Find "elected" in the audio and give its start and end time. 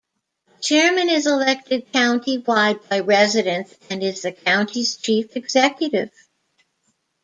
1.27-1.91